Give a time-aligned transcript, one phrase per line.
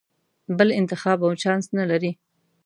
[0.57, 2.11] بل انتخاب او چانس نه لرې.